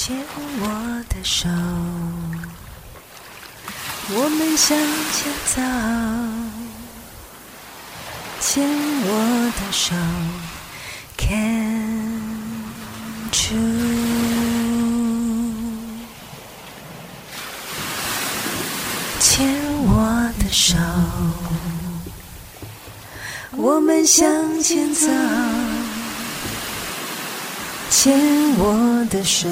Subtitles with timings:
[0.00, 0.16] 牵
[0.60, 0.64] 我
[1.08, 1.48] 的手，
[4.10, 4.78] 我们向
[5.12, 5.60] 前走。
[8.38, 8.64] 牵
[9.02, 9.96] 我的手
[11.16, 12.14] ，Can
[13.32, 13.58] you？
[19.18, 19.50] 牵
[19.82, 19.90] 我
[20.38, 20.76] 的手，
[23.56, 25.08] 我们向前走。
[28.08, 28.18] 牵
[28.58, 29.46] 我的手。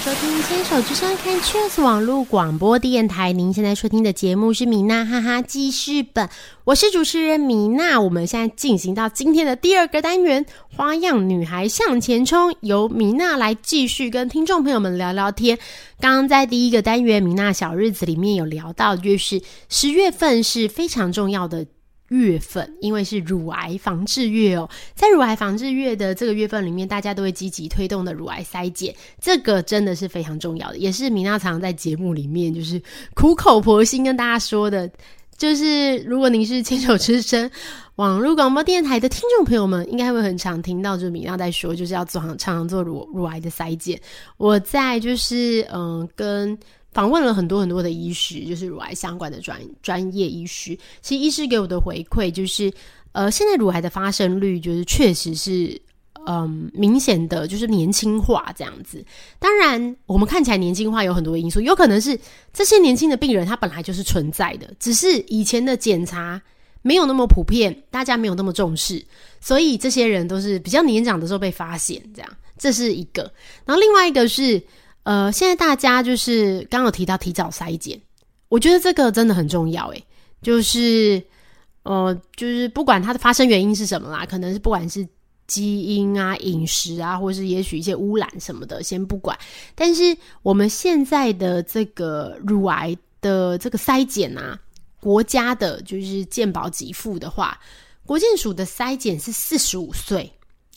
[0.00, 3.32] 收听《牵手之声》看 Cheers 网络广播电台。
[3.32, 6.26] 您现在收听的节目是米娜哈哈记事本，
[6.64, 8.00] 我是主持人米娜。
[8.00, 15.58] 我们现在进行到今天的第二个单元——花样女孩向前冲，由米娜来继续跟听众朋友们聊聊天。
[16.00, 21.66] 刚刚在第一个单元《米娜小日子》里面有聊到，就是十月份是非常重要的。
[22.10, 32.82] 月份，因为是乳癌防治月哦，在乳癌防治月的这个月份里面，大家都会积极推动的乳癌筛检，这个真的是非常重要的，也是米娜常常在节目里面就是
[33.14, 34.90] 苦口婆心跟大家说的，
[35.36, 37.48] 就是如果您是牵手之声
[37.94, 44.00] 网络广播电台的听众朋友们，应该会很常听到，就是米娜在说，就是要做常常做乳乳癌的筛检。
[44.36, 46.58] 我在就是嗯跟。
[46.92, 50.76] 访问了很多很多的医师，就是乳癌相关的专专业医师。
[51.00, 52.72] 其实医师给我的回馈就是，
[53.12, 55.80] 呃，现在乳癌的发生率就是确实是，
[56.26, 59.04] 嗯，明显的就是年轻化这样子。
[59.38, 62.18] 当然，我们看起来年轻化有很多因素，有可能是
[62.52, 66.42] 这些年轻的病人他本来就是存在的，只是以前的检查
[66.82, 69.00] 没有那么普遍，大家没有那么重视，
[69.40, 72.28] 所以这些人都是比较年长的时候被发现，这样
[72.58, 73.22] 这是一个。
[73.64, 74.60] 然后另外一个是。
[75.10, 78.00] 呃，现在大家就是刚有提到提早筛检，
[78.48, 79.88] 我觉得这个真的很重要。
[79.88, 80.04] 诶，
[80.40, 81.20] 就是
[81.82, 85.04] 呃，就是不管它的发生原因是什么啦，可能是不管是
[85.48, 89.36] 基因啊、饮食啊，或是也许一些污染什么的，先不管。
[89.74, 94.56] 但是我们现在的这个乳癌的这个筛检啊，
[95.00, 97.58] 国家的就是健保给付的话，
[98.06, 100.32] 国健署的筛检是四十五岁。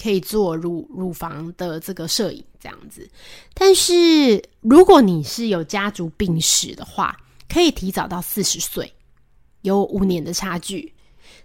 [0.00, 3.08] 可以做乳乳房的这个摄影这样子，
[3.54, 7.16] 但是如果你是有家族病史的话，
[7.48, 8.92] 可以提早到四十岁，
[9.62, 10.92] 有五年的差距。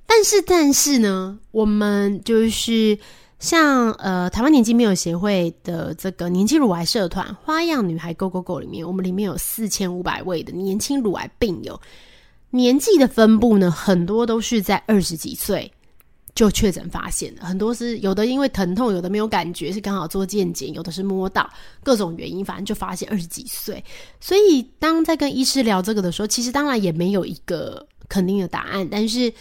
[0.05, 2.97] 但是，但是呢，我们就是
[3.39, 11.79] 像呃台湾年轻病友协会的这个年轻乳癌社团“花样女孩 Go Go Go” 里面，我们里面有四千五百位的年轻乳癌病友，
[12.49, 15.71] 年纪的分布呢，很多都是在二十几岁。
[16.35, 21.47] 就确诊发现了很多是有的因为疼痛，有的没有感觉，是刚好做健检，有的是摸到
[21.83, 23.83] 各种原因，反正就发现二十几岁。
[24.19, 28.87] 所以当在跟医师聊这个的时候，其实当然也没有一个肯定的答案。
[28.89, 29.31] 但是，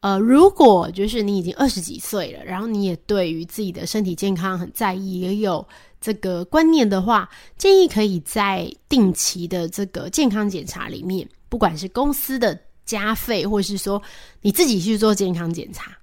[0.00, 5.66] 呃，如果就是你已经二十几岁了，然后你也对于自己的身体健康很在意，也有
[6.02, 7.26] 这个观念的话，
[7.56, 14.00] 建议可以在定期的这个健康检查里面，不管是公司的加费，或是说
[14.42, 15.96] 你自己去做健康检查。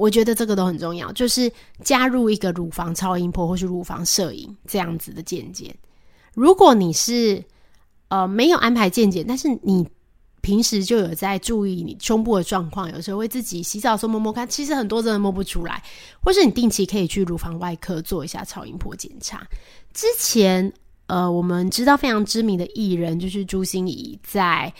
[0.00, 1.52] 我觉得这个都很重要，就是
[1.84, 5.76] 加入一个乳房超音波或是乳房摄影这样子的健检。
[6.32, 7.44] 如果你是
[8.08, 9.86] 呃没有安排健检，但是你
[10.40, 15.82] 平时就有在注意你胸部的状况，有时候会自己洗澡时候摸摸看，其实很多真的摸不出来，
[16.22, 19.46] 或是你定期可以去乳房外科做一下超音波检查。
[19.92, 20.72] 之前
[21.08, 24.72] 呃，我们知道非常知名的艺人就是朱心怡在。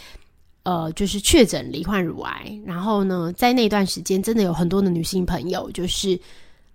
[0.62, 6.18] 呃，就是确诊罹患乳癌，然后呢，在那段时间，真的有很多的女性朋友，就是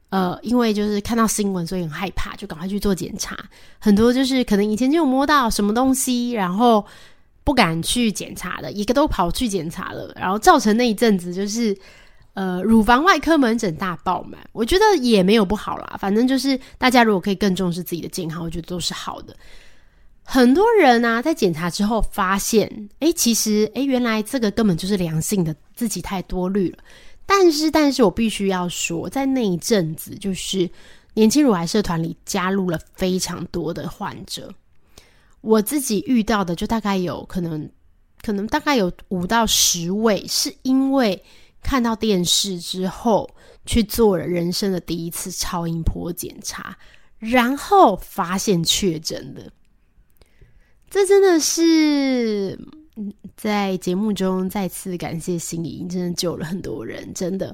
[0.09, 3.37] 呃，因为就是看到新闻，所以很害怕，就赶快去做检查。
[3.77, 6.83] 很多就是可能以前就有摸到什么东西，然后
[7.43, 11.77] 不敢去检查的，一个都跑去检查了，然后造成那一阵子就是
[12.33, 14.39] 呃，乳房外科门诊大爆满。
[14.51, 19.35] 我觉得也没有不好啦，反正就是大家如果可以更重视自己的健康，我觉得都是好的。
[20.27, 26.79] 很多人呢，在检查之后发现，哎，其实，哎，原来这个根本就是良性的，自己太多虑了。
[27.27, 30.69] 但是，但是我必须要说，在那一阵子，就是
[31.13, 34.51] 年轻乳癌社团里加入了非常多的患者。
[35.41, 37.69] 我自己遇到的，就大概有可能，
[38.23, 41.23] 可能大概有五到十位，是因为
[41.61, 43.29] 看到电视之后
[43.65, 46.75] 去做了人生的第一次超音波检查，
[47.19, 49.51] 然后发现确诊的。
[50.95, 52.57] 这真的是
[53.35, 57.53] 在节目中再次感谢心仪，真的救了很多人，真的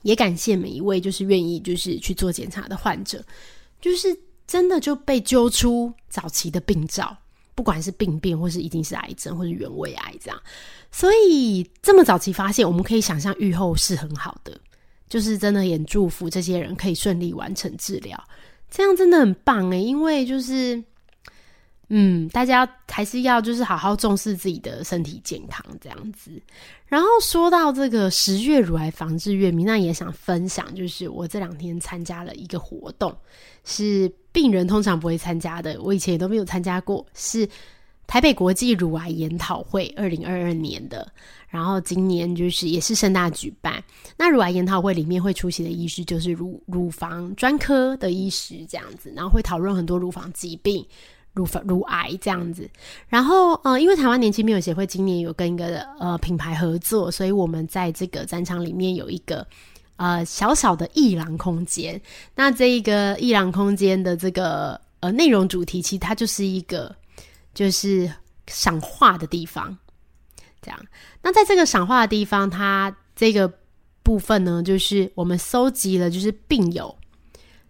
[0.00, 3.22] 也感谢每一位就是愿意就是去做检查的患者，
[3.78, 7.14] 就是真的就被揪出早期的病灶，
[7.54, 10.42] 不管是病变，或是已经是癌症，或是原位癌这样。
[10.90, 14.58] 所以这么早期发现，我们可以想象预后是很好的，
[15.10, 18.18] 就是真的也祝福这些人可以顺利完成治疗，
[18.70, 20.82] 这样真的很棒诶，因为就是。
[21.94, 26.30] 嗯，大家还是要就是好好重视自己的身体健康这样子。
[26.86, 33.14] 然后说到这个十月乳癌防治月，米娜也想分享，就是我这两天参加了一个活动，
[33.64, 37.46] 是病人通常不会参加的，我以前也都没有参加过，是
[38.06, 41.06] 台北国际乳癌研讨会二零二二年的。
[41.50, 43.84] 然后今年就是也是盛大举办。
[44.16, 50.82] 那乳癌研讨会里面会出席的医师就是乳乳房专科的医师这样子，然后会讨论很多乳房疾病。
[51.34, 52.68] 乳房乳癌这样子，
[53.08, 59.46] 然后呃，因为台湾年轻病友协会今年有跟一个呃品牌合作，所以我们在这个展场里面有一个
[59.96, 61.98] 呃小小的艺廊空间。
[62.34, 66.94] 那这一个艺廊空间的这个呃内容主题，其实它就是一个
[67.54, 68.12] 就是
[68.48, 69.74] 赏画的地方。
[70.60, 70.78] 这样，
[71.22, 73.50] 那在这个赏画的地方，它这个
[74.02, 76.94] 部分呢，就是我们搜集了就是病友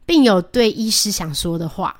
[0.04, 1.96] 病友对医师想说的话。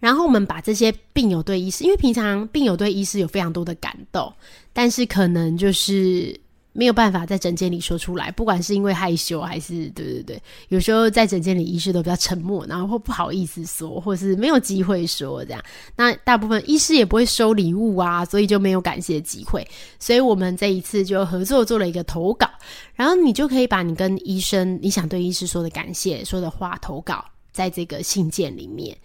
[0.00, 4.32] 然后我们把这些病友对医师，因为平常病友对医师有非常多的感动，
[4.72, 6.34] 但是可能就是
[6.72, 15.62] 没有办法在诊间里说出来，不管是因为害羞还是对对对，有时候在诊间里医师都比较沉默，然后或不好意思说，或是没有机会说这样。
[15.96, 19.66] 那大部分医师也不会收礼物啊，所以就没有感谢机会。
[19.98, 22.48] 所以我们这一次就合作做了一个投稿，
[22.94, 28.96] 然后你就可以把你跟医生你想对医师说的感谢说的话投稿在这个信件里面。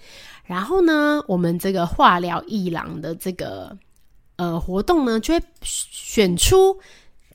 [0.46, 3.76] 然后呢，我们这个化疗艺廊的这个
[4.36, 6.78] 呃活动呢，就会选出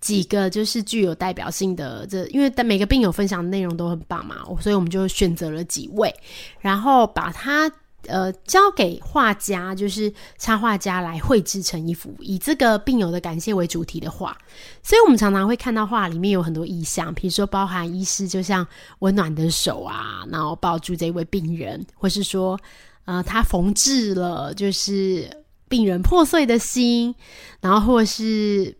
[0.00, 6.14] 几个就是具有代表性的这，因为每个病友分享的内容都很棒嘛，所以我们就选择了几位，
[6.60, 7.70] 然后把它
[8.06, 14.38] 呃交给画家，就是插画家来绘制成一幅以这个病友的感谢为主题的画。
[14.84, 18.64] 所以我们常常会看到画里面有很多意象，比如说包含医师就像
[19.00, 22.56] 温暖的手啊，然后抱住这位病人，或是说。
[23.06, 25.28] 呃，他缝制了就是
[25.68, 27.12] 病人破碎的心，
[27.60, 28.76] 然后或是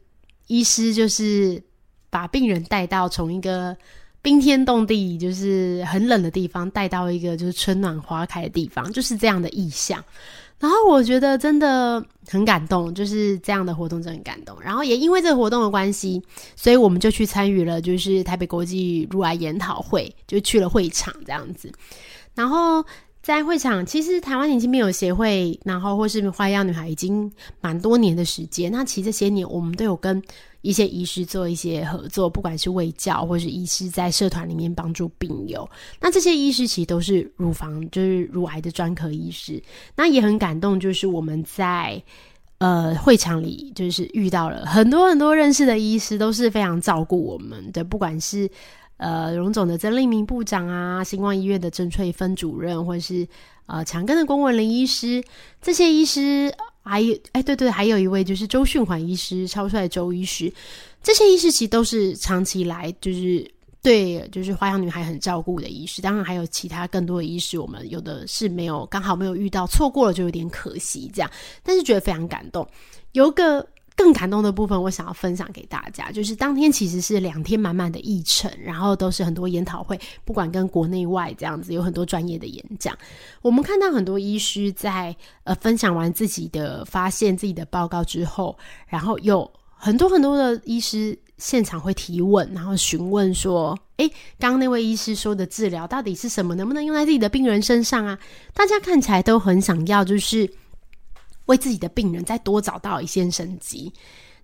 [0.47, 1.61] 医师就是
[2.11, 3.77] 把病人带到从一个
[4.23, 10.05] 冰天冻地就是很冷的地方带到一个就是春暖花开的地方，就是这样的意象。
[10.61, 14.61] 然后我觉得真的很感动，就是这样的活动真的很感动。
[14.61, 16.23] 然后也因为这个活动的关系，
[16.55, 21.73] 所以我们就去参与了就是台北国际乳癌研讨会，就去了会场这样子，
[22.35, 22.85] 然后。
[23.23, 27.31] 在会场，其实台湾年轻病友协会，然后或是花样女孩，已经
[27.61, 28.73] 蛮多年的时间。
[28.73, 30.23] 那其实这些年，我们都有跟
[30.63, 35.69] 一些医师做一些合作，不管是卫教，或是医师在社团里面帮助病友。
[36.01, 39.63] 那这些医师其实都是乳房，就是乳癌的专科医师。
[39.95, 42.03] 那也很感动，就是我们在
[42.57, 48.51] 呃会场里，就是遇到了很多很多认识的医师，都是非常照顾我们的，不管是。
[49.01, 53.27] 呃，荣总的曾立明部长啊，星光医院的郑翠芬主任，或者是
[53.65, 55.25] 呃强根的龚文林医师，
[55.63, 60.53] 这些医师还有哎，对对，还有一位就是周训环医师，超帅周医师，
[61.03, 63.51] 这些医师其实都是长期来就是
[63.81, 71.31] 对就是花样女孩很照顾的医师，当然还有其他更多的医师，我们有的是没有刚好没有遇到，错过了就有点可惜这样，
[71.63, 72.69] 但是觉得非常感动，
[73.13, 73.67] 有个。
[74.03, 82.97] 更感动的部分，我想要分享给大家，就是当天其实是两天满满的议程，然后都是很多研讨会，不管跟国内外这样子，有很多专业的演讲。
[83.43, 85.15] 我们看到很多医师在
[85.45, 96.55] 呃分享完自己的发现、自己的报告之后，然后有很多很多的医师现场会提问，然后询问说：“诶，刚刚那位医师说的治疗到底是什么？
[96.55, 98.19] 能不能用在自己的病人身上啊？”
[98.55, 100.51] 大家看起来都很想要，就是。
[101.51, 103.93] 为自己的病人再多找到一线生机，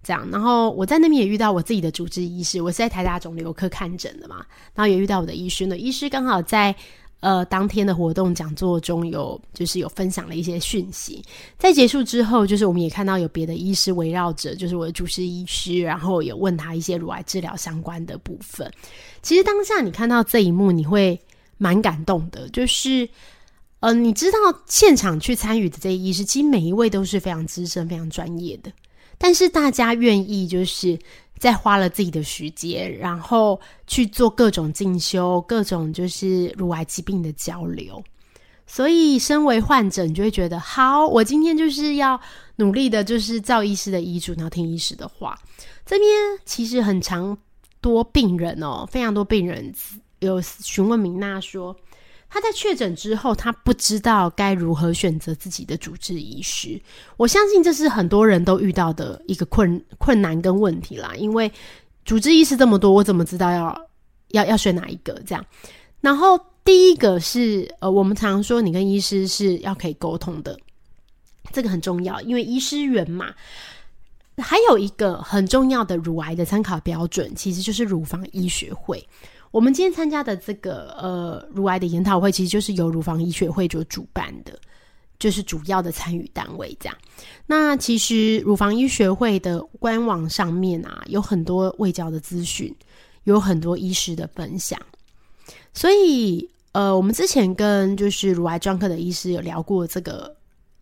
[0.03, 0.29] 这样。
[0.31, 4.45] 然后我在那边也遇到我自己的主治医师，我是在台大肿瘤科看诊的嘛。
[4.75, 6.75] 然后也遇到我的医师呢，医师刚好在
[7.21, 11.23] 呃当天的活动讲座中有就是有分享了一些讯息。
[11.59, 18.71] 在结束之后，就是我们也看到有别的医师围绕着，就是我的主治医师，然后有问他一些乳癌治疗相关的部分。
[19.23, 21.19] 其实当下你看到这一幕，你会
[21.57, 23.09] 蛮感动的，就是。
[23.87, 28.73] 呃，你知道现场去参与的这些医师，其实每一位都是非常资深、非常专业的。
[29.17, 30.99] 但是大家愿意就是
[31.39, 38.03] 在花了自己的时间，然后去做各种进修、各种就是乳癌疾病的交流。
[38.67, 42.21] 所以，身为患者，你就会觉得好，我今天就是要
[42.57, 45.39] 努力的，就是照医师的医嘱，然后听医师的话。
[45.85, 46.11] 这边
[46.45, 47.39] 其实很长
[47.81, 49.73] 多病人哦，非常多病人
[50.19, 51.77] 有询问明娜说。
[52.29, 56.81] 他在确诊之后，他不知道该如何选择自己的主治医师。
[57.17, 61.15] 我相信这是很多人都遇到的一个困困难跟问题啦。
[61.17, 61.51] 因为
[62.05, 63.89] 主治医师这么多，我怎么知道要
[64.29, 65.15] 要要选哪一个？
[65.27, 65.45] 这样。
[66.01, 70.59] 然后第一个是呃，我们常说你跟医师是要可以沟通的，
[71.53, 73.33] 这个很重要，因为医师缘嘛。
[74.39, 79.03] 还有一个很重要的乳癌的参考标准，其实就是乳房医学会。
[79.51, 84.59] 我们今天参加的这个呃乳癌的研讨会，其实就是由乳房医学会做主办的，
[85.19, 86.77] 就是主要的参与单位。
[86.79, 86.97] 这样，
[87.47, 92.75] 那其实乳房医学会的官网上面啊，有很多卫教的资讯，
[93.25, 94.79] 有很多医师的分享。
[95.73, 100.35] 所以，呃，我们之前跟就是乳癌专科的医师有聊过这个。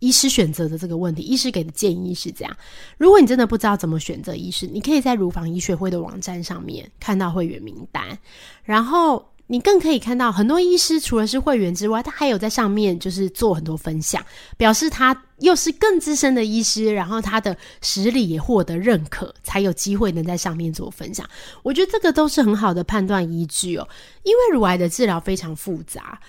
[0.05, 2.57] 医师选择的这个问题，医师给的建议是这样：
[2.99, 8.15] 如果你真的不知道怎么选择医师，你可以在乳房医学会的网站上面看到会员名单，
[8.63, 14.23] 然后你更可以看到很多医师除了是会员之外，他还有在上面就是做很多分享，
[14.57, 21.27] 表示他又是更资深的医师，然后他的实力也获得认可，才有机会能在上面做分享。
[21.63, 23.87] 我觉得这个都是很好的判断依据哦，
[24.21, 26.19] 因为乳癌的治疗非常复杂，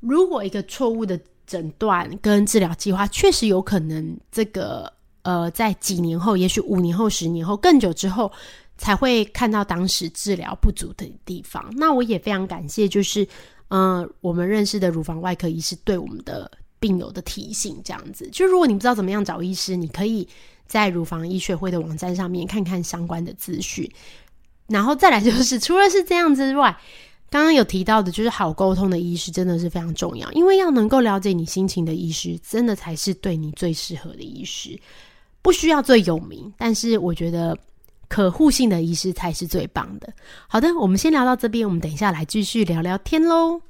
[0.00, 1.16] 如果一个错误的。
[1.50, 4.90] 诊断跟治疗计划确实有可能，这个
[5.22, 8.30] 呃，在几年后，也许五年后、十年后、更久之后，
[8.78, 11.68] 才会看到当时治疗不足的地方。
[11.76, 13.26] 那我也非常感谢，就是
[13.66, 17.80] 嗯，我们认识的乳房外科医师对我们的病友的提醒。
[17.84, 20.28] 这样子，就如果你不知道怎么样找医师，你可以
[20.68, 23.90] 在乳房医学会的网站上面看看相关的资讯。
[24.68, 26.78] 然后再来就是，除了是这样之外。
[27.30, 34.78] 刚刚有提到的，就是好沟通的医师真的是非常重要，因为要能够了解你心情的医师，真的才是对你最适合的医师。
[35.40, 37.56] 不需要最有名，但是我觉得
[38.08, 40.12] 可互性的医师才是最棒的。
[40.48, 43.69] 好的，我们先聊到这边，我们等一下来继续聊聊天喽。